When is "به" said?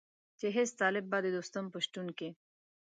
1.11-1.17